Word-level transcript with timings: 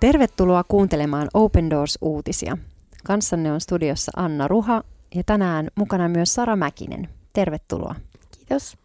Tervetuloa 0.00 0.64
kuuntelemaan 0.64 1.28
Open 1.34 1.70
Doors-uutisia. 1.70 2.58
Kanssanne 3.04 3.52
on 3.52 3.60
studiossa 3.60 4.12
Anna 4.16 4.48
Ruha 4.48 4.82
ja 5.14 5.24
tänään 5.24 5.68
mukana 5.74 6.08
myös 6.08 6.34
Sara 6.34 6.56
Mäkinen. 6.56 7.08
Tervetuloa. 7.32 7.94
Kiitos. 8.38 8.76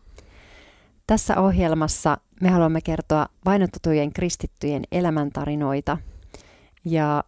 Tässä 1.08 1.42
ohjelmassa 1.42 2.18
me 2.42 2.50
haluamme 2.50 2.82
kertoa 2.82 3.28
vainotettujen 3.46 4.14
kristittyjen 4.14 4.84
elämäntarinoita 4.92 5.98
ja 6.86 7.24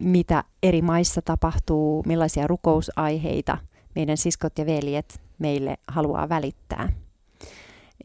mitä 0.00 0.44
eri 0.62 0.82
maissa 0.82 1.22
tapahtuu, 1.22 2.02
millaisia 2.06 2.46
rukousaiheita 2.46 3.58
meidän 3.94 4.16
siskot 4.16 4.58
ja 4.58 4.66
veljet 4.66 5.20
meille 5.38 5.78
haluaa 5.88 6.28
välittää. 6.28 6.92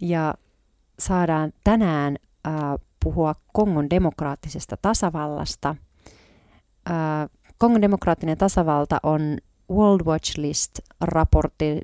Ja 0.01 0.33
saadaan 0.99 1.53
tänään 1.63 2.17
äh, 2.47 2.53
puhua 3.03 3.35
Kongon 3.53 3.89
demokraattisesta 3.89 4.77
tasavallasta. 4.81 5.75
Kongon 7.57 7.81
demokraattinen 7.81 8.37
tasavalta 8.37 8.99
on 9.03 9.37
World 9.71 10.05
Watch 10.05 10.39
List-raportin 10.39 11.79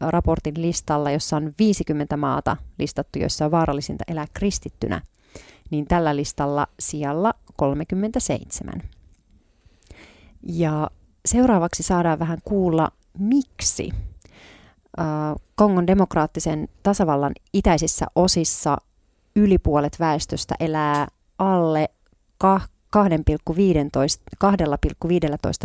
raportin 0.00 0.62
listalla, 0.62 1.10
jossa 1.10 1.36
on 1.36 1.52
50 1.58 2.16
maata 2.16 2.56
listattu, 2.78 3.18
joissa 3.18 3.44
on 3.44 3.50
vaarallisinta 3.50 4.04
elää 4.08 4.26
kristittynä, 4.34 5.00
niin 5.70 5.86
tällä 5.86 6.16
listalla 6.16 6.66
sijalla 6.80 7.34
37. 7.56 8.82
Ja 10.42 10.90
seuraavaksi 11.26 11.82
saadaan 11.82 12.18
vähän 12.18 12.38
kuulla, 12.44 12.90
miksi 13.18 13.90
Kongon 15.54 15.86
demokraattisen 15.86 16.68
tasavallan 16.82 17.32
itäisissä 17.52 18.06
osissa 18.14 18.76
yli 19.36 19.58
puolet 19.58 20.00
väestöstä 20.00 20.54
elää 20.60 21.06
alle 21.38 21.88
2,15 22.44 22.50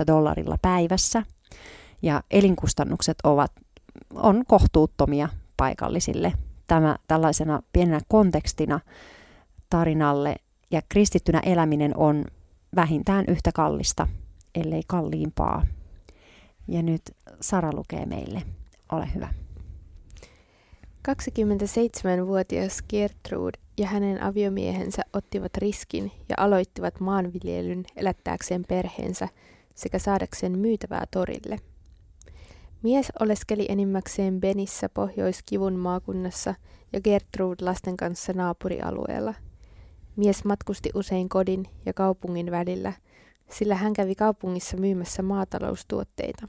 dollarilla 0.07 0.57
päivässä 0.61 1.23
ja 2.01 2.23
elinkustannukset 2.31 3.17
ovat, 3.23 3.51
on 4.13 4.43
kohtuuttomia 4.47 5.29
paikallisille. 5.57 6.33
Tämä 6.67 6.95
tällaisena 7.07 7.61
pienenä 7.73 7.99
kontekstina 8.07 8.79
tarinalle 9.69 10.35
ja 10.71 10.81
kristittynä 10.89 11.39
eläminen 11.39 11.97
on 11.97 12.25
vähintään 12.75 13.25
yhtä 13.27 13.51
kallista, 13.51 14.07
ellei 14.55 14.81
kalliimpaa. 14.87 15.65
Ja 16.67 16.81
nyt 16.81 17.01
Sara 17.41 17.69
lukee 17.73 18.05
meille. 18.05 18.41
Ole 18.91 19.09
hyvä. 19.15 19.33
27-vuotias 21.09 22.81
Gertrude 22.89 23.59
ja 23.77 23.87
hänen 23.87 24.23
aviomiehensä 24.23 25.01
ottivat 25.13 25.57
riskin 25.57 26.11
ja 26.29 26.35
aloittivat 26.37 26.99
maanviljelyn 26.99 27.85
elättääkseen 27.95 28.65
perheensä 28.67 29.27
sekä 29.75 29.99
saadakseen 29.99 30.59
myytävää 30.59 31.05
torille. 31.11 31.59
Mies 32.83 33.11
oleskeli 33.19 33.65
enimmäkseen 33.69 34.39
Benissä 34.39 34.89
Pohjoiskivun 34.89 35.73
maakunnassa 35.73 36.55
ja 36.93 37.01
Gertrude 37.01 37.65
lasten 37.65 37.97
kanssa 37.97 38.33
naapurialueella. 38.33 39.33
Mies 40.15 40.45
matkusti 40.45 40.89
usein 40.93 41.29
kodin 41.29 41.65
ja 41.85 41.93
kaupungin 41.93 42.51
välillä, 42.51 42.93
sillä 43.51 43.75
hän 43.75 43.93
kävi 43.93 44.15
kaupungissa 44.15 44.77
myymässä 44.77 45.23
maataloustuotteita. 45.23 46.47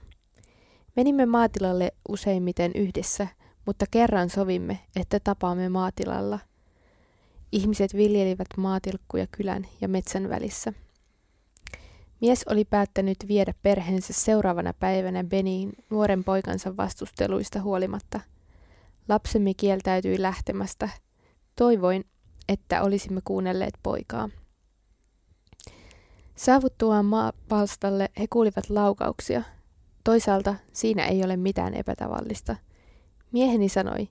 Menimme 0.97 1.27
maatilalle 1.27 1.92
useimmiten 2.08 2.72
yhdessä– 2.74 3.27
mutta 3.66 3.84
kerran 3.91 4.30
sovimme, 4.30 4.78
että 4.97 5.20
tapaamme 5.20 5.69
maatilalla. 5.69 6.39
Ihmiset 7.52 7.95
viljelivät 7.95 8.48
maatilkkuja 8.57 9.27
kylän 9.27 9.67
ja 9.80 9.89
metsän 9.89 10.29
välissä. 10.29 10.73
Mies 12.20 12.45
oli 12.48 12.64
päättänyt 12.64 13.17
viedä 13.29 13.55
perheensä 13.62 14.12
seuraavana 14.12 14.73
päivänä 14.73 15.24
Beniin 15.24 15.73
nuoren 15.90 16.24
poikansa 16.24 16.77
vastusteluista 16.77 17.62
huolimatta. 17.62 18.20
Lapsemme 19.08 19.55
kieltäytyi 19.55 20.23
lähtemästä. 20.23 20.89
Toivoin, 21.57 22.05
että 22.48 22.83
olisimme 22.83 23.20
kuunnelleet 23.24 23.74
poikaa. 23.83 24.29
Saavuttuaan 26.36 27.05
maapalstalle 27.05 28.08
he 28.18 28.27
kuulivat 28.30 28.70
laukauksia. 28.70 29.42
Toisaalta 30.05 30.55
siinä 30.73 31.07
ei 31.07 31.24
ole 31.24 31.36
mitään 31.36 31.74
epätavallista– 31.74 32.57
Mieheni 33.33 33.68
sanoi, 33.68 34.08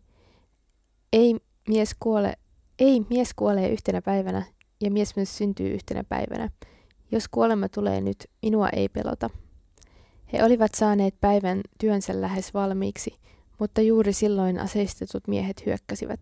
ei 1.14 1.36
mies 1.68 1.96
kuole, 2.00 2.34
ei 2.80 3.02
mies 3.10 3.34
kuolee 3.34 3.70
yhtenä 3.70 4.02
päivänä 4.02 4.44
ja 4.82 4.92
mies 4.92 5.16
myös 5.16 5.38
syntyy 5.38 5.70
yhtenä 5.70 6.04
päivänä. 6.04 6.50
Jos 7.12 7.28
kuolema 7.28 7.70
tulee 7.70 8.02
nyt, 8.02 8.28
minua 8.42 8.70
ei 8.70 8.90
pelota. 8.90 9.30
He 10.34 10.44
olivat 10.44 10.76
saaneet 10.76 11.16
päivän 11.22 11.62
työnsä 11.78 12.22
lähes 12.22 12.54
valmiiksi, 12.54 13.12
mutta 13.60 13.82
juuri 13.82 14.14
silloin 14.14 14.60
aseistetut 14.60 15.28
miehet 15.28 15.66
hyökkäsivät. 15.66 16.20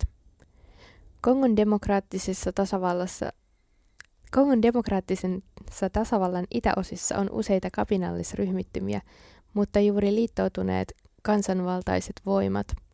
Kongon 1.22 1.56
demokraattisessa 1.56 2.54
tasavallassa 2.54 3.30
Kongon 4.32 4.62
demokraattisessa 4.62 5.90
tasavallan 5.94 6.46
itäosissa 6.52 7.18
on 7.18 7.30
useita 7.32 7.70
kapinallisryhmittymiä, 7.72 9.02
mutta 9.54 9.80
juuri 9.80 10.16
liittoutuneet 10.16 10.94
kansanvaltaiset 11.24 12.22
voimat– 12.26 12.68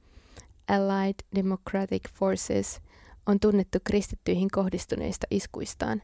Allied 0.68 1.16
Democratic 1.35 2.03
Forces 2.13 2.81
on 3.25 3.40
tunnettu 3.40 3.78
kristittyihin 3.84 4.47
kohdistuneista 4.51 5.28
iskuistaan. 5.31 6.01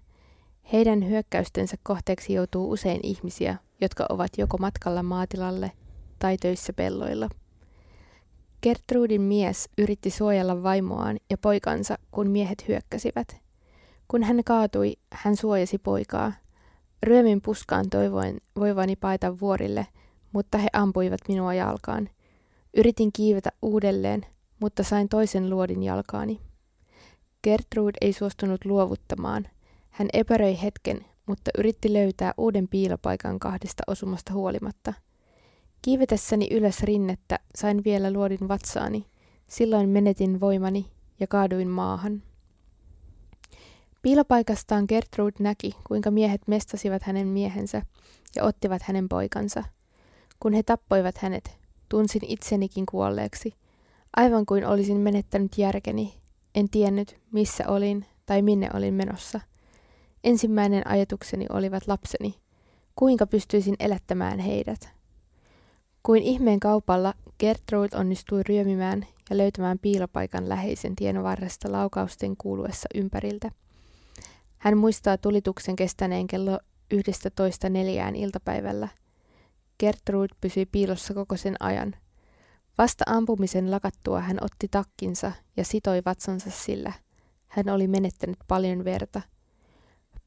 Heidän 0.73 1.09
hyökkäystensä 1.09 1.77
kohteeksi 1.83 2.33
joutuu 2.33 2.71
usein 2.71 2.99
ihmisiä, 3.03 3.57
jotka 3.81 4.05
ovat 4.09 4.29
joko 4.37 4.57
matkalla 4.57 5.03
maatilalle 5.03 5.71
tai 6.19 6.37
töissä 6.37 6.73
pelloilla. 6.73 7.29
Gertrudin 8.61 9.21
mies 9.21 9.69
yritti 9.77 10.09
suojella 10.09 10.63
vaimoaan 10.63 11.17
ja 11.29 11.37
poikansa, 11.37 11.97
kun 12.11 12.29
miehet 12.29 12.67
hyökkäsivät. 12.67 13.37
Kun 14.07 14.23
hän 14.23 14.43
kaatui, 14.45 14.93
hän 15.13 15.35
suojasi 15.35 15.77
poikaa. 15.77 16.33
Ryömin 17.03 17.41
puskaan 17.41 17.89
toivoin 17.89 18.41
voivani 18.59 18.95
paeta 18.95 19.39
vuorille, 19.39 19.87
mutta 20.31 20.57
he 20.57 20.67
ampuivat 20.73 21.19
minua 21.27 21.53
jalkaan. 21.53 22.09
Yritin 22.77 23.09
kiivetä 23.13 23.49
uudelleen, 23.61 24.25
mutta 24.59 24.83
sain 24.83 25.09
toisen 25.09 25.49
luodin 25.49 25.83
jalkaani. 25.83 26.39
Gertrude 27.43 27.97
ei 28.01 28.13
suostunut 28.13 28.65
luovuttamaan. 28.65 29.47
Hän 29.89 30.07
epäröi 30.13 30.61
hetken, 30.61 31.05
mutta 31.25 31.51
yritti 31.57 31.93
löytää 31.93 32.33
uuden 32.37 32.67
piilopaikan 32.67 33.39
kahdesta 33.39 33.83
osumasta 33.87 34.33
huolimatta. 34.33 34.93
Kiivetessäni 35.81 36.47
ylös 36.51 36.83
rinnettä 36.83 37.39
sain 37.55 37.83
vielä 37.83 38.13
luodin 38.13 38.47
vatsaani. 38.47 39.05
Silloin 39.47 39.89
menetin 39.89 40.39
voimani 40.39 40.91
ja 41.19 41.27
kaaduin 41.27 41.69
maahan. 41.69 42.23
Piilopaikastaan 44.01 44.85
Gertrude 44.87 45.35
näki, 45.39 45.75
kuinka 45.87 46.11
miehet 46.11 46.41
mestasivat 46.47 47.03
hänen 47.03 47.27
miehensä 47.27 47.81
ja 48.35 48.43
ottivat 48.43 48.81
hänen 48.81 49.09
poikansa. 49.09 49.63
Kun 50.39 50.53
he 50.53 50.63
tappoivat 50.63 51.17
hänet, 51.17 51.57
tunsin 51.89 52.21
itsenikin 52.25 52.85
kuolleeksi– 52.85 53.53
Aivan 54.17 54.45
kuin 54.45 54.65
olisin 54.65 54.97
menettänyt 54.97 55.57
järkeni, 55.57 56.13
en 56.55 56.69
tiennyt, 56.69 57.19
missä 57.31 57.67
olin 57.67 58.05
tai 58.25 58.41
minne 58.41 58.69
olin 58.73 58.93
menossa. 58.93 59.39
Ensimmäinen 60.23 60.87
ajatukseni 60.87 61.45
olivat 61.49 61.87
lapseni. 61.87 62.35
Kuinka 62.95 63.27
pystyisin 63.27 63.75
elättämään 63.79 64.39
heidät? 64.39 64.89
Kuin 66.03 66.23
ihmeen 66.23 66.59
kaupalla 66.59 67.13
Gertrude 67.39 67.97
onnistui 67.97 68.43
ryömimään 68.43 69.07
ja 69.29 69.37
löytämään 69.37 69.79
piilopaikan 69.79 70.49
läheisen 70.49 70.95
tien 70.95 71.23
varresta 71.23 71.71
laukausten 71.71 72.37
kuuluessa 72.37 72.89
ympäriltä. 72.95 73.51
Hän 74.57 74.77
muistaa 74.77 75.17
tulituksen 75.17 75.75
kestäneen 75.75 76.27
kello 76.27 76.59
11.4 76.93 76.99
iltapäivällä. 78.15 78.87
Gertrude 79.79 80.35
pysyi 80.41 80.65
piilossa 80.65 81.13
koko 81.13 81.37
sen 81.37 81.55
ajan– 81.59 81.95
Vasta 82.79 83.03
ampumisen 83.07 83.71
lakattua 83.71 84.19
hän 84.19 84.37
otti 84.41 84.67
takkinsa 84.71 85.31
ja 85.57 85.65
sitoi 85.65 86.01
vatsansa 86.05 86.49
sillä. 86.49 86.93
Hän 87.47 87.69
oli 87.69 87.87
menettänyt 87.87 88.37
paljon 88.47 88.85
verta. 88.85 89.21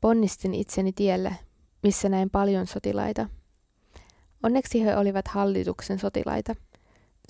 Ponnistin 0.01 0.55
itseni 0.55 0.93
tielle, 0.93 1.37
missä 1.83 2.09
näin 2.09 2.31
paljon 2.31 2.67
sotilaita. 2.67 3.29
Onneksi 4.43 4.85
he 4.85 4.97
olivat 4.97 5.29
hallituksen 5.29 5.99
sotilaita. 5.99 6.55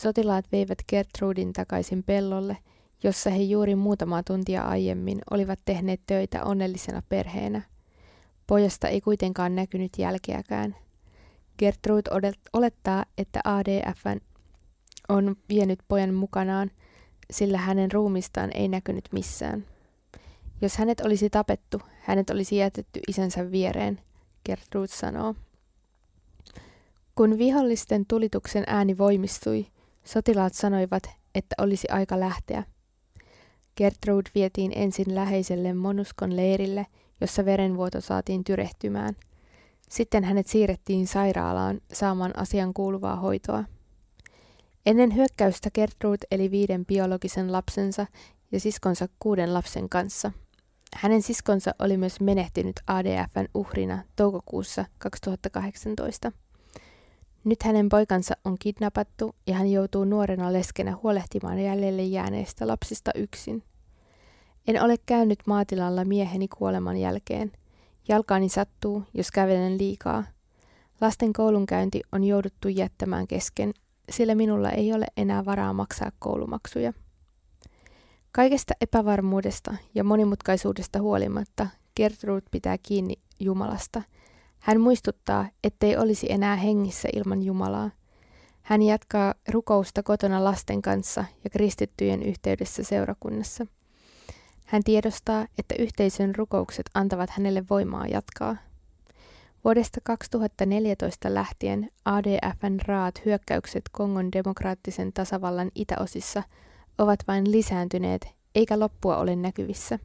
Sotilaat 0.01 0.45
veivät 0.53 0.79
Gertrudin 0.89 1.53
takaisin 1.53 2.03
pellolle, 2.03 2.57
jossa 3.03 3.31
he 3.31 3.43
juuri 3.43 3.75
muutama 3.75 4.23
tuntia 4.23 4.63
aiemmin 4.63 5.19
olivat 5.31 5.59
tehneet 5.65 6.01
töitä 6.07 6.45
onnellisena 6.45 7.03
perheenä. 7.09 7.63
Pojasta 8.47 8.89
ei 8.89 9.01
kuitenkaan 9.01 9.55
näkynyt 9.55 9.93
jälkeäkään. 9.99 10.77
Gertrude 11.59 12.33
olettaa, 12.53 13.05
että 13.19 13.41
ADFn 13.45 14.32
on 15.09 15.37
vienyt 15.49 15.79
pojan 15.89 16.15
mukanaan, 16.15 16.71
sillä 17.31 17.59
hänen 17.59 17.93
ruumistaan 17.93 18.51
ei 18.55 18.69
näkynyt 18.69 19.09
missään. 19.13 19.67
Jos 20.61 20.77
hänet 20.77 21.01
olisi 21.01 21.31
tapettu, 21.31 21.81
hänet 22.01 22.31
olisi 22.31 22.57
jätetty 22.57 23.01
isänsä 23.09 23.51
viereen, 23.51 24.01
Gertrude 24.47 24.87
sanoo. 24.87 25.35
Kun 27.15 27.39
vihollisten 27.39 28.07
tulituksen 28.07 28.65
ääni 28.67 28.99
voimistui, 28.99 29.67
sotilaat 30.05 30.55
sanoivat, 30.55 31.03
että 31.35 31.55
olisi 31.59 31.89
aika 31.91 32.21
lähteä. 32.21 32.65
Gertrude 33.77 34.31
vietiin 34.35 34.73
ensin 34.75 35.15
läheiselle 35.15 35.75
Monuskon 35.75 36.37
leirille, 36.37 36.87
jossa 37.21 37.45
verenvuoto 37.45 38.01
saatiin 38.01 38.45
tyrehtymään. 38.45 39.17
Sitten 39.89 40.25
hänet 40.25 40.47
siirrettiin 40.47 41.07
sairaalaan 41.07 41.81
saamaan 41.93 42.39
asian 42.39 42.75
kuuluvaa 42.75 43.17
hoitoa. 43.17 43.65
Ennen 44.87 45.15
hyökkäystä 45.15 45.71
Gertrude 45.71 46.27
eli 46.31 46.51
viiden 46.51 46.87
biologisen 46.87 47.53
lapsensa 47.53 48.07
ja 48.53 48.61
siskonsa 48.61 49.09
kuuden 49.19 49.55
lapsen 49.55 49.89
kanssa. 49.89 50.33
Hänen 50.95 51.23
siskonsa 51.23 51.75
oli 51.79 51.97
myös 51.97 52.21
menehtynyt 52.21 52.81
ADFn 52.87 53.47
uhrina 53.55 54.03
toukokuussa 54.17 54.85
2018. 54.99 56.33
Nyt 57.45 57.63
hänen 57.63 57.89
poikansa 57.89 58.35
on 58.45 58.57
kidnappattu 58.59 59.35
ja 59.47 59.55
hän 59.55 59.71
joutuu 59.71 60.05
nuorena 60.05 60.53
leskenä 60.53 60.99
huolehtimaan 61.03 61.59
jäljelle 61.59 62.03
jääneistä 62.03 62.67
lapsista 62.67 63.11
yksin. 63.15 63.63
En 64.67 64.83
ole 64.83 64.97
käynyt 65.07 65.39
maatilalla 65.47 66.05
mieheni 66.05 66.49
kuoleman 66.49 66.97
jälkeen. 66.97 67.53
Jalkaani 68.09 68.49
sattuu, 68.49 69.03
jos 69.15 69.31
kävelen 69.31 69.79
liikaa. 69.79 70.25
Lasten 71.01 71.33
koulunkäynti 71.33 72.01
on 72.13 72.25
jouduttu 72.25 72.69
jättämään 72.69 73.27
kesken, 73.27 73.75
sillä 74.13 74.35
minulla 74.35 74.71
ei 74.71 74.93
ole 74.93 75.07
enää 75.17 75.45
varaa 75.45 75.73
maksaa 75.73 76.13
koulumaksuja. 76.19 76.93
Kaikesta 78.33 78.75
epävarmuudesta 78.81 79.75
ja 79.95 80.05
monimutkaisuudesta 80.05 81.01
huolimatta 81.01 81.67
Gertrude 81.97 82.47
pitää 82.51 82.77
kiinni 82.83 83.15
Jumalasta. 83.41 84.03
Hän 84.59 84.81
muistuttaa, 84.81 85.49
ettei 85.65 85.97
olisi 85.97 86.33
enää 86.33 86.57
hengissä 86.57 87.09
ilman 87.13 87.43
Jumalaa. 87.43 87.91
Hän 88.63 88.83
jatkaa 88.83 89.35
rukousta 89.49 90.03
kotona 90.03 90.45
lasten 90.45 90.83
kanssa 90.83 91.25
ja 91.45 91.51
kristittyjen 91.51 92.23
yhteydessä 92.23 92.83
seurakunnassa. 92.83 93.67
Hän 94.65 94.85
tiedostaa, 94.85 95.47
että 95.59 95.75
yhteisön 95.79 96.35
rukoukset 96.35 96.91
antavat 96.95 97.31
hänelle 97.31 97.65
voimaa 97.71 98.07
jatkaa. 98.07 98.57
Vuodesta 99.65 100.01
2014 100.05 101.35
lähtien 101.35 101.91
ADFn 102.05 102.79
raat 102.87 103.25
hyökkäykset 103.25 103.83
Kongon 103.93 104.33
demokraattisen 104.33 105.13
tasavallan 105.13 105.71
itäosissa 105.75 106.43
ovat 106.99 107.19
vain 107.29 107.53
lisääntyneet, 107.53 108.29
eikä 108.55 108.79
loppua 108.79 109.17
ole 109.17 109.37
näkyvissä. 109.37 109.99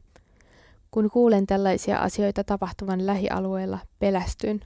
Kun 0.90 1.10
kuulen 1.10 1.46
tällaisia 1.46 1.98
asioita 1.98 2.44
tapahtuvan 2.44 3.06
lähialueella, 3.06 3.78
pelästyn. 3.98 4.60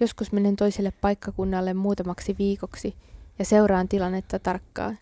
Joskus 0.00 0.32
menen 0.32 0.56
toiselle 0.56 0.92
paikkakunnalle 1.00 1.74
muutamaksi 1.74 2.36
viikoksi 2.38 2.94
ja 3.38 3.44
seuraan 3.44 3.88
tilannetta 3.88 4.38
tarkkaan. 4.38 4.98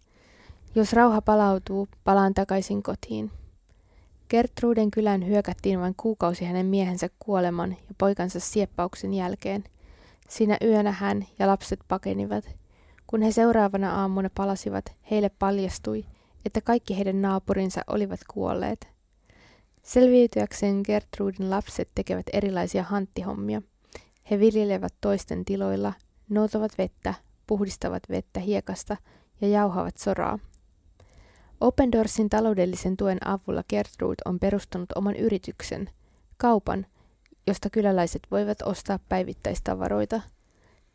Jos 0.74 0.92
rauha 0.92 1.22
palautuu, 1.22 1.88
palaan 2.04 2.34
takaisin 2.34 2.82
kotiin. 2.82 3.30
Gertruden 4.32 4.90
kylän 4.90 5.26
hyökättiin 5.26 5.80
vain 5.80 5.94
kuukausi 5.96 6.44
hänen 6.44 6.66
miehensä 6.66 7.08
kuoleman 7.18 7.70
ja 7.70 7.94
poikansa 7.98 8.40
sieppauksen 8.40 9.14
jälkeen. 9.14 9.64
Siinä 10.28 10.56
yönä 10.64 10.92
hän 10.92 11.26
ja 11.38 11.46
lapset 11.46 11.80
pakenivat. 11.88 12.56
Kun 13.06 13.22
he 13.22 13.32
seuraavana 13.32 14.00
aamuna 14.00 14.30
palasivat, 14.34 14.84
heille 15.10 15.30
paljastui, 15.38 16.04
että 16.46 16.60
kaikki 16.60 16.96
heidän 16.96 17.22
naapurinsa 17.22 17.80
olivat 17.86 18.20
kuolleet. 18.28 18.88
Selviytyäkseen 19.82 20.80
Gertrudin 20.84 21.50
lapset 21.50 21.88
tekevät 21.94 22.26
erilaisia 22.32 22.82
hanttihommia. 22.82 23.62
He 24.30 24.38
viljelevät 24.38 24.94
toisten 25.00 25.44
tiloilla, 25.44 25.92
noutavat 26.28 26.72
vettä, 26.78 27.14
puhdistavat 27.46 28.02
vettä 28.08 28.40
hiekasta 28.40 28.96
ja 29.40 29.48
jauhavat 29.48 29.96
soraa. 29.96 30.38
Open 31.62 31.92
Doorsin 31.92 32.30
taloudellisen 32.30 32.96
tuen 32.96 33.28
avulla 33.28 33.62
Gertrude 33.68 34.22
on 34.24 34.38
perustanut 34.38 34.92
oman 34.94 35.16
yrityksen, 35.16 35.90
kaupan, 36.36 36.86
josta 37.46 37.70
kyläläiset 37.70 38.22
voivat 38.30 38.62
ostaa 38.62 38.98
päivittäistavaroita. 39.08 40.20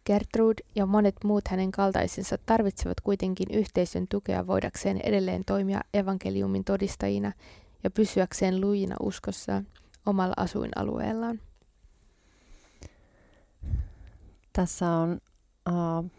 Gertrude 0.05 0.63
ja 0.75 0.85
monet 0.85 1.15
muut 1.23 1.47
hänen 1.47 1.71
kaltaisensa 1.71 2.37
tarvitsevat 2.45 3.01
kuitenkin 3.01 3.47
yhteisön 3.53 4.07
tukea 4.07 4.47
voidakseen 4.47 5.01
edelleen 5.03 5.45
toimia 5.45 5.81
evankeliumin 5.93 6.63
todistajina 6.63 7.31
ja 7.83 7.91
pysyäkseen 7.91 8.61
lujina 8.61 8.95
uskossa 9.03 9.63
omalla 10.05 10.33
asuinalueellaan. 10.37 11.39
Tässä 14.53 14.89
on 14.89 15.19
uh, 15.69 16.11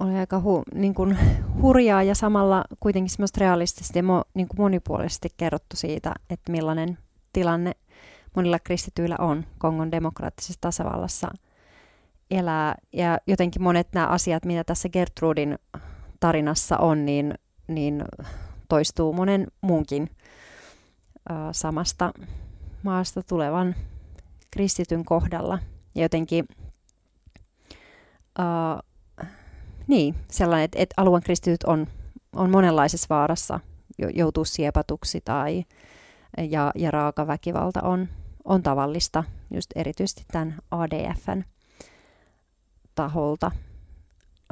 oli 0.00 0.14
aika 0.16 0.40
hu, 0.40 0.62
niin 0.74 0.94
kuin 0.94 1.18
hurjaa 1.62 2.02
ja 2.02 2.14
samalla 2.14 2.64
kuitenkin 2.80 3.10
semmoista 3.10 3.40
realistisesti 3.40 3.98
ja 3.98 4.02
mo, 4.02 4.24
niin 4.34 4.48
kuin 4.48 4.60
monipuolisesti 4.60 5.28
kerrottu 5.36 5.76
siitä, 5.76 6.14
että 6.30 6.52
millainen 6.52 6.98
tilanne 7.32 7.72
monilla 8.36 8.58
kristityillä 8.58 9.16
on 9.18 9.44
Kongon 9.58 9.90
demokraattisessa 9.90 10.60
tasavallassa 10.60 11.28
elää. 12.30 12.74
Ja 12.92 13.18
jotenkin 13.26 13.62
monet 13.62 13.88
nämä 13.94 14.06
asiat, 14.06 14.44
mitä 14.44 14.64
tässä 14.64 14.88
Gertrudin 14.88 15.58
tarinassa 16.20 16.78
on, 16.78 17.06
niin, 17.06 17.34
niin 17.68 18.04
toistuu 18.68 19.12
monen 19.12 19.46
muunkin 19.60 20.10
uh, 21.30 21.36
samasta 21.52 22.12
maasta 22.82 23.22
tulevan 23.22 23.74
kristityn 24.50 25.04
kohdalla. 25.04 25.58
Ja 25.94 26.02
jotenkin 26.02 26.44
uh, 28.38 28.89
niin, 29.86 30.14
sellainen, 30.30 30.64
että, 30.64 30.78
että 30.78 30.94
alueen 30.96 31.22
kristityt 31.22 31.64
on, 31.64 31.86
on 32.36 32.50
monenlaisessa 32.50 33.06
vaarassa 33.10 33.60
joutuu 34.14 34.44
siepatuksi 34.44 35.20
tai 35.24 35.64
ja, 36.50 36.72
ja 36.74 36.90
raaka 36.90 37.26
väkivalta 37.26 37.82
on, 37.82 38.08
on 38.44 38.62
tavallista, 38.62 39.24
just 39.50 39.70
erityisesti 39.74 40.24
tämän 40.32 40.58
ADFn 40.70 41.42
taholta. 42.94 43.50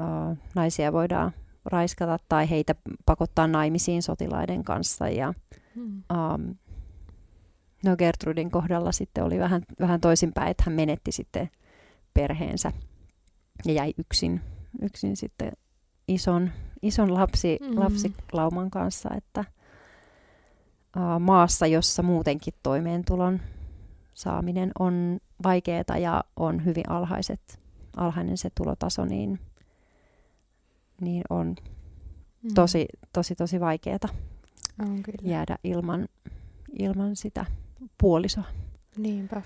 Uh, 0.00 0.36
naisia 0.54 0.92
voidaan 0.92 1.32
raiskata 1.64 2.18
tai 2.28 2.50
heitä 2.50 2.74
pakottaa 3.06 3.46
naimisiin 3.46 4.02
sotilaiden 4.02 4.64
kanssa. 4.64 5.08
Ja, 5.08 5.34
um, 5.76 6.54
no 7.84 7.96
Gertrudin 7.96 8.50
kohdalla 8.50 8.92
sitten 8.92 9.24
oli 9.24 9.38
vähän, 9.38 9.62
vähän 9.80 10.00
toisinpäin, 10.00 10.50
että 10.50 10.62
hän 10.66 10.74
menetti 10.74 11.12
sitten 11.12 11.50
perheensä 12.14 12.72
ja 13.64 13.72
jäi 13.72 13.94
yksin 13.98 14.40
yksin 14.82 15.16
sitten 15.16 15.52
ison, 16.08 16.50
ison 16.82 17.14
lapsi, 17.14 17.58
mm. 17.60 17.78
lapsilauman 17.78 18.70
kanssa, 18.70 19.08
että 19.16 19.44
uh, 20.96 21.20
maassa, 21.20 21.66
jossa 21.66 22.02
muutenkin 22.02 22.54
toimeentulon 22.62 23.40
saaminen 24.14 24.70
on 24.78 25.18
vaikeaa 25.42 25.98
ja 26.00 26.24
on 26.36 26.64
hyvin 26.64 26.90
alhaiset, 26.90 27.60
alhainen 27.96 28.38
se 28.38 28.50
tulotaso, 28.54 29.04
niin, 29.04 29.40
niin 31.00 31.22
on 31.30 31.56
mm. 32.42 32.54
tosi, 32.54 32.86
tosi, 33.12 33.34
tosi 33.34 33.60
vaikeaa 33.60 33.98
jäädä 35.22 35.58
ilman, 35.64 36.08
ilman 36.78 37.16
sitä 37.16 37.46
puolisoa. 37.98 38.44
Niinpä. 38.96 39.42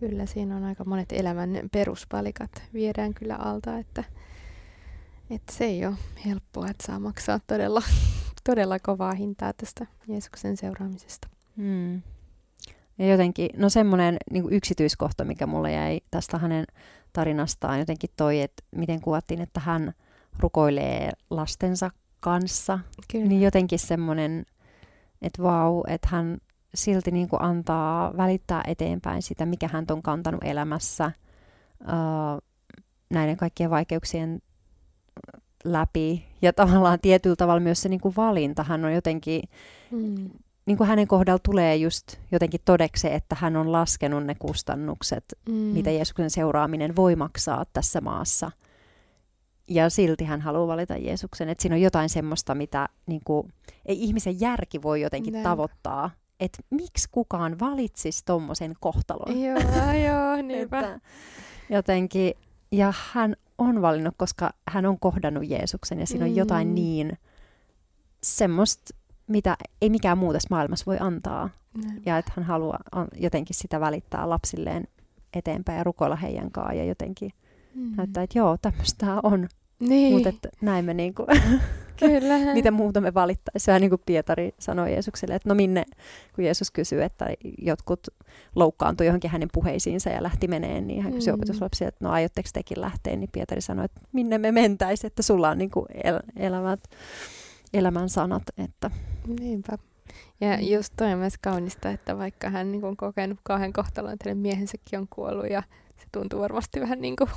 Kyllä, 0.00 0.26
siinä 0.26 0.56
on 0.56 0.64
aika 0.64 0.84
monet 0.84 1.12
elämän 1.12 1.50
peruspalikat 1.72 2.50
viedään 2.74 3.14
kyllä 3.14 3.36
alta, 3.36 3.78
että, 3.78 4.04
että 5.30 5.52
se 5.52 5.64
ei 5.64 5.86
ole 5.86 5.94
helppoa, 6.26 6.68
että 6.68 6.86
saa 6.86 6.98
maksaa 6.98 7.40
todella, 7.46 7.82
todella 8.48 8.78
kovaa 8.78 9.12
hintaa 9.12 9.52
tästä 9.52 9.86
Jeesuksen 10.08 10.56
seuraamisesta. 10.56 11.28
Hmm. 11.56 12.02
Ja 12.98 13.06
jotenkin, 13.06 13.50
no 13.56 13.68
semmoinen 13.68 14.16
niin 14.30 14.52
yksityiskohta, 14.52 15.24
mikä 15.24 15.46
mulle 15.46 15.72
jäi 15.72 16.00
tästä 16.10 16.38
hänen 16.38 16.64
tarinastaan, 17.12 17.78
jotenkin 17.78 18.10
toi, 18.16 18.40
että 18.40 18.62
miten 18.76 19.00
kuvattiin, 19.00 19.40
että 19.40 19.60
hän 19.60 19.92
rukoilee 20.38 21.12
lastensa 21.30 21.90
kanssa. 22.20 22.78
Kyllä. 23.12 23.26
Niin 23.26 23.40
jotenkin 23.40 23.78
semmoinen, 23.78 24.46
että 25.22 25.42
vau, 25.42 25.82
että 25.86 26.08
hän 26.10 26.38
silti 26.74 27.10
niin 27.10 27.28
kuin 27.28 27.42
antaa 27.42 28.16
välittää 28.16 28.62
eteenpäin 28.66 29.22
sitä, 29.22 29.46
mikä 29.46 29.68
hän 29.72 29.84
on 29.90 30.02
kantanut 30.02 30.44
elämässä 30.44 31.12
uh, 31.80 32.42
näiden 33.10 33.36
kaikkien 33.36 33.70
vaikeuksien 33.70 34.42
läpi. 35.64 36.24
Ja 36.42 36.52
tavallaan 36.52 37.00
tietyllä 37.00 37.36
tavalla 37.36 37.60
myös 37.60 37.82
se 37.82 37.88
niin 37.88 38.00
kuin 38.00 38.16
valinta, 38.16 38.62
hän 38.62 38.84
on 38.84 38.94
jotenkin, 38.94 39.42
mm. 39.90 40.30
niin 40.66 40.76
kuin 40.76 40.88
hänen 40.88 41.08
kohdalla 41.08 41.40
tulee 41.42 41.76
just 41.76 42.16
jotenkin 42.32 42.60
todeksi, 42.64 43.12
että 43.12 43.36
hän 43.40 43.56
on 43.56 43.72
laskenut 43.72 44.24
ne 44.24 44.34
kustannukset, 44.34 45.24
mm. 45.48 45.54
mitä 45.54 45.90
Jeesuksen 45.90 46.30
seuraaminen 46.30 46.96
voi 46.96 47.16
maksaa 47.16 47.64
tässä 47.72 48.00
maassa. 48.00 48.50
Ja 49.68 49.90
silti 49.90 50.24
hän 50.24 50.40
haluaa 50.40 50.66
valita 50.66 50.96
Jeesuksen. 50.96 51.48
Että 51.48 51.62
siinä 51.62 51.74
on 51.74 51.82
jotain 51.82 52.08
semmoista, 52.08 52.54
mitä 52.54 52.88
niin 53.06 53.20
kuin, 53.24 53.52
ei 53.86 54.02
ihmisen 54.04 54.40
järki 54.40 54.82
voi 54.82 55.00
jotenkin 55.00 55.32
Näin. 55.32 55.44
tavoittaa 55.44 56.10
että 56.40 56.58
miksi 56.70 57.08
kukaan 57.12 57.58
valitsisi 57.60 58.22
tuommoisen 58.26 58.74
kohtalon. 58.80 59.40
Joo, 59.42 59.58
joo, 60.06 60.42
niinpä. 60.42 60.80
että 60.80 61.00
jotenkin, 61.70 62.34
ja 62.72 62.92
hän 63.12 63.36
on 63.58 63.82
valinnut, 63.82 64.14
koska 64.16 64.50
hän 64.68 64.86
on 64.86 64.98
kohdannut 65.00 65.48
Jeesuksen 65.48 66.00
ja 66.00 66.06
siinä 66.06 66.24
on 66.24 66.36
jotain 66.36 66.68
Mm. 66.68 66.74
niin 66.74 67.18
semmoista, 68.22 68.94
mitä 69.26 69.56
ei 69.82 69.90
mikään 69.90 70.18
muu 70.18 70.32
tässä 70.32 70.46
maailmassa 70.50 70.86
voi 70.86 70.96
antaa. 71.00 71.50
Näin. 71.84 72.02
Ja 72.06 72.18
että 72.18 72.32
hän 72.36 72.44
haluaa 72.44 72.78
jotenkin 73.16 73.56
sitä 73.56 73.80
välittää 73.80 74.28
lapsilleen 74.28 74.84
eteenpäin 75.34 75.78
ja 75.78 75.84
rukoilla 75.84 76.16
heidän 76.16 76.50
kanssaan 76.50 76.76
ja 76.78 76.84
jotenkin 76.84 77.30
Mm. 77.74 77.96
näyttää, 77.96 78.22
että 78.22 78.38
joo, 78.38 78.56
tämmöistä 78.62 79.06
on. 79.22 79.48
Niin, 79.80 80.14
Mutta 80.14 80.48
näin 80.60 80.84
me 80.84 80.94
niinku, 80.94 81.26
kyllä. 82.00 82.38
mitä 82.54 82.70
muuta 82.70 83.00
me 83.00 83.14
valittaisiin. 83.14 83.66
Vähän 83.72 83.80
niin 83.80 83.90
kuin 83.90 84.02
Pietari 84.06 84.54
sanoi 84.58 84.92
Jeesukselle, 84.92 85.34
että 85.34 85.48
no 85.48 85.54
minne, 85.54 85.84
kun 86.34 86.44
Jeesus 86.44 86.70
kysyy, 86.70 87.02
että 87.02 87.26
jotkut 87.58 88.06
loukkaantui 88.56 89.06
johonkin 89.06 89.30
hänen 89.30 89.48
puheisiinsa 89.52 90.10
ja 90.10 90.22
lähti 90.22 90.48
meneen, 90.48 90.86
niin 90.86 91.02
hän 91.02 91.12
kysyi 91.12 91.32
Mm. 91.32 91.34
opetuslapsia, 91.38 91.88
että 91.88 92.04
no 92.04 92.10
aiotteko 92.10 92.48
tekin 92.52 92.80
lähteä, 92.80 93.16
niin 93.16 93.30
Pietari 93.32 93.60
sanoi, 93.60 93.84
että 93.84 94.00
minne 94.12 94.38
me 94.38 94.52
mentäisiin, 94.52 95.06
että 95.06 95.22
sulla 95.22 95.50
on 95.50 95.58
niin 95.58 95.70
kuin 95.70 95.86
el- 96.04 96.20
elämät, 96.36 96.80
elämän 97.72 98.08
sanat, 98.08 98.42
että 98.58 98.90
Niinpä. 99.40 99.78
Ja 100.40 100.56
Mm. 100.56 100.62
just 100.62 100.92
toi 100.96 101.12
on 101.12 101.18
myös 101.18 101.38
kaunista, 101.38 101.90
että 101.90 102.18
vaikka 102.18 102.50
hän 102.50 102.72
niin 102.72 102.84
on 102.84 102.96
kokenut 102.96 103.38
kahden 103.42 103.72
kohtalon, 103.72 104.12
että 104.12 104.28
hänen 104.28 104.38
miehensäkin 104.42 104.98
on 104.98 105.06
kuollut 105.10 105.50
ja 105.50 105.62
se 105.98 106.06
tuntuu 106.12 106.40
varmasti 106.40 106.80
vähän 106.80 107.00
niin 107.00 107.16
kuin, 107.16 107.30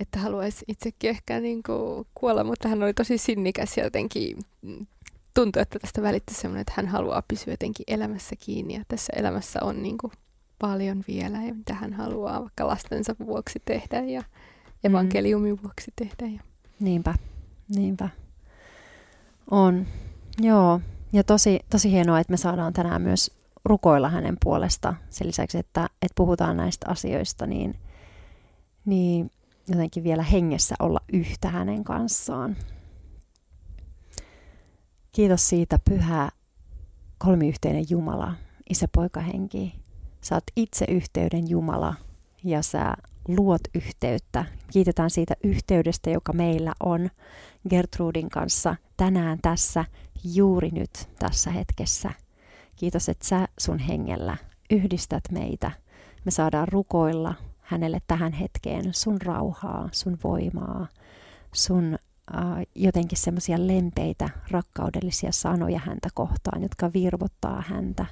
että 0.00 0.18
haluaisi 0.18 0.64
itsekin 0.68 1.10
ehkä 1.10 1.40
niin 1.40 1.62
kuin 1.62 2.06
kuolla, 2.14 2.44
mutta 2.44 2.68
hän 2.68 2.82
oli 2.82 2.94
tosi 2.94 3.18
sinnikäs 3.18 3.76
ja 3.76 3.84
jotenkin 3.84 4.36
mm, 4.62 4.86
tuntui, 5.34 5.62
että 5.62 5.78
tästä 5.78 6.02
välittyi 6.02 6.36
semmoinen, 6.36 6.60
että 6.60 6.72
hän 6.76 6.86
haluaa 6.86 7.22
pysyä 7.28 7.52
jotenkin 7.52 7.84
elämässä 7.86 8.36
kiinni 8.38 8.74
ja 8.74 8.84
tässä 8.88 9.12
elämässä 9.16 9.58
on 9.62 9.82
niin 9.82 9.98
kuin 9.98 10.12
paljon 10.58 11.04
vielä 11.08 11.42
ja 11.42 11.54
mitä 11.54 11.74
hän 11.74 11.92
haluaa 11.92 12.40
vaikka 12.40 12.66
lastensa 12.66 13.16
vuoksi 13.26 13.62
tehdä 13.64 14.02
ja 14.02 14.22
evankeliumin 14.84 15.62
vuoksi 15.62 15.92
tehdä. 15.96 16.34
Ja... 16.34 16.40
niinpä, 16.80 17.14
niinpä. 17.68 18.08
On, 19.50 19.86
joo. 20.40 20.80
Ja 21.12 21.24
tosi, 21.24 21.60
tosi 21.70 21.90
hienoa, 21.92 22.20
että 22.20 22.30
me 22.30 22.36
saadaan 22.36 22.72
tänään 22.72 23.02
myös 23.02 23.38
rukoilla 23.64 24.08
hänen 24.08 24.36
puolesta. 24.44 24.94
Sen 25.10 25.26
lisäksi, 25.26 25.58
että, 25.58 25.80
että 25.80 26.14
puhutaan 26.14 26.56
näistä 26.56 26.86
asioista, 26.88 27.46
niin, 27.46 27.74
niin 28.84 29.30
jotenkin 29.68 30.04
vielä 30.04 30.22
hengessä 30.22 30.74
olla 30.78 31.00
yhtä 31.12 31.48
hänen 31.48 31.84
kanssaan. 31.84 32.56
Kiitos 35.12 35.48
siitä, 35.48 35.78
pyhä 35.90 36.28
kolmiyhteinen 37.18 37.84
Jumala, 37.90 38.34
Isä, 38.70 38.88
Poika, 38.94 39.20
Henki. 39.20 39.74
Sä 40.20 40.34
oot 40.34 40.44
itse 40.56 40.84
yhteyden 40.88 41.50
Jumala 41.50 41.94
ja 42.44 42.62
sä 42.62 42.94
luot 43.28 43.60
yhteyttä. 43.74 44.44
Kiitetään 44.72 45.10
siitä 45.10 45.34
yhteydestä, 45.44 46.10
joka 46.10 46.32
meillä 46.32 46.72
on 46.80 47.10
Gertrudin 47.70 48.28
kanssa 48.28 48.76
tänään 48.96 49.38
tässä, 49.42 49.84
juuri 50.24 50.70
nyt 50.70 51.08
tässä 51.18 51.50
hetkessä. 51.50 52.10
Kiitos, 52.76 53.08
että 53.08 53.26
sä 53.26 53.48
sun 53.58 53.78
hengellä 53.78 54.36
yhdistät 54.70 55.24
meitä. 55.32 55.70
Me 56.24 56.30
saadaan 56.30 56.68
rukoilla 56.68 57.34
hänelle 57.68 57.98
tähän 58.06 58.32
hetkeen 58.32 58.94
sun 58.94 59.20
rauhaa, 59.22 59.88
sun 59.92 60.18
voimaa, 60.24 60.86
sun 61.52 61.98
äh, 62.34 62.66
jotenkin 62.74 63.18
semmoisia 63.18 63.66
lempeitä, 63.66 64.28
rakkaudellisia 64.50 65.32
sanoja 65.32 65.78
häntä 65.78 66.08
kohtaan, 66.14 66.62
jotka 66.62 66.90
virvottaa 66.92 67.64
häntä. 67.66 68.06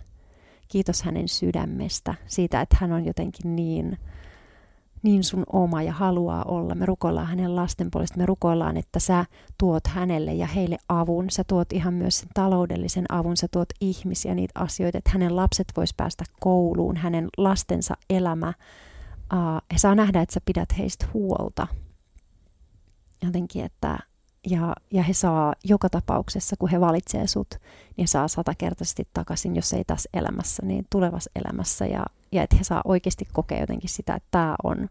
Kiitos 0.69 1.03
hänen 1.03 1.29
sydämestä, 1.29 2.15
siitä, 2.27 2.61
että 2.61 2.77
hän 2.81 2.93
on 2.93 3.05
jotenkin 3.05 3.57
niin, 3.57 3.99
niin 5.03 5.25
sun 5.25 5.45
oma 5.53 5.83
ja 5.83 5.93
haluaa 5.93 6.45
olla. 6.45 6.75
Me 6.75 6.87
rukoillaan 6.87 7.27
hänen 7.27 7.57
lasten 7.57 7.91
puolesta, 7.91 8.19
me 8.19 8.27
rukoillaan, 8.27 8.77
että 8.77 8.99
sä 8.99 9.25
tuot 9.59 9.87
hänelle 9.87 10.35
ja 10.35 10.47
heille 10.47 10.79
avun. 10.89 11.31
Sä 11.31 11.45
tuot 11.45 11.73
ihan 11.73 11.95
myös 11.95 12.19
sen 12.19 12.29
taloudellisen 12.35 13.05
avun, 13.09 13.37
sä 13.37 13.47
tuot 13.51 13.69
ihmisiä, 13.81 14.35
niitä 14.35 14.61
asioita, 14.61 14.99
että 14.99 15.11
hänen 15.13 15.37
lapset 15.37 15.67
vois 15.77 15.95
päästä 15.95 16.25
kouluun, 16.41 16.97
hänen 16.97 17.29
lastensa 17.37 17.95
elämä. 18.11 18.53
Uh, 19.33 19.63
he 19.73 19.79
saa 19.79 19.95
nähdä, 19.95 20.23
että 20.23 20.33
sä 20.33 20.41
pidät 20.45 20.79
heistä 20.79 21.07
huolta. 21.15 21.67
Jotenkin, 23.23 23.65
että 23.65 23.99
ja, 24.47 24.75
ja 24.93 25.03
he 25.03 25.13
saa 25.13 25.55
joka 25.65 25.89
tapauksessa, 25.89 26.57
kun 26.59 26.71
he 26.71 26.81
valitsee 26.81 27.27
sut, 27.27 27.55
niin 27.97 28.09
saa 28.09 28.29
satakertaisesti 28.29 29.09
takaisin, 29.13 29.57
jos 29.57 29.73
ei 29.73 29.85
tässä 29.85 30.09
elämässä, 30.15 30.63
niin 30.67 30.87
tulevassa 30.91 31.31
elämässä. 31.35 31.87
Ja, 31.87 32.07
ja 32.33 32.43
että 32.43 32.57
he 32.57 32.65
saa 32.65 32.81
oikeasti 32.85 33.25
kokea 33.33 33.61
jotenkin 33.61 33.91
sitä, 33.91 34.15
että 34.15 34.29
tämä 34.31 34.57
on 34.65 34.89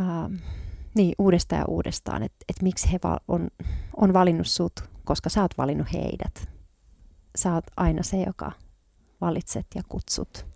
ähm, 0.00 0.34
niin, 0.94 1.14
uudestaan 1.18 1.60
ja 1.60 1.66
uudestaan, 1.68 2.22
että, 2.22 2.44
että 2.48 2.62
miksi 2.62 2.92
he 2.92 2.98
va- 3.04 3.20
on, 3.28 3.48
on 3.96 4.12
valinnut 4.12 4.46
sut, 4.46 4.72
koska 5.04 5.28
sä 5.28 5.42
oot 5.42 5.58
valinnut 5.58 5.92
heidät. 5.92 6.48
Sä 7.36 7.54
oot 7.54 7.64
aina 7.76 8.02
se, 8.02 8.22
joka 8.22 8.52
valitset 9.20 9.66
ja 9.74 9.82
kutsut. 9.88 10.53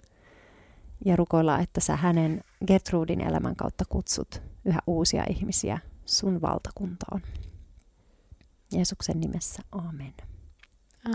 Ja 1.05 1.17
rukoillaan, 1.17 1.63
että 1.63 1.81
sä 1.81 1.97
hänen 1.97 2.41
Gertrudin 2.67 3.21
elämän 3.21 3.57
kautta 3.57 3.85
kutsut 3.89 4.43
yhä 4.65 4.79
uusia 4.87 5.25
ihmisiä 5.31 5.79
sun 6.05 6.41
valtakuntaan. 6.41 7.23
Jeesuksen 8.73 9.21
nimessä, 9.21 9.63
amen. 9.73 10.15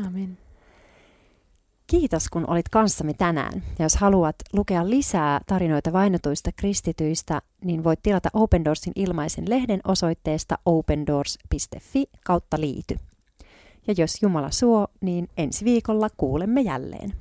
Aamen. 0.04 0.38
Kiitos, 1.88 2.30
kun 2.30 2.50
olit 2.50 2.70
kanssamme 2.70 3.14
tänään. 3.14 3.64
Ja 3.80 3.86
jos 3.86 3.96
haluat 3.96 4.36
lukea 4.54 4.90
lisää 4.90 5.42
tarinoita 5.48 5.94
vainotuista 5.94 6.52
kristityistä, 6.56 7.42
niin 7.64 7.84
voit 7.84 8.00
tilata 8.04 8.30
Open 8.34 8.66
Doorsin 8.66 8.94
ilmaisen 8.96 9.50
lehden 9.50 9.80
osoitteesta 9.84 10.58
opendoors.fi 10.66 12.06
kautta 12.26 12.60
liity. 12.60 12.96
Ja 13.88 13.94
jos 13.98 14.22
Jumala 14.22 14.52
suo, 14.52 14.88
niin 15.02 15.28
ensi 15.38 15.66
viikolla 15.66 16.10
kuulemme 16.18 16.62
jälleen. 16.62 17.14